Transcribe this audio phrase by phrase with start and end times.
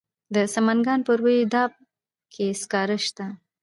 [0.35, 1.71] د سمنګان په روی دو اب
[2.33, 3.25] کې سکاره شته.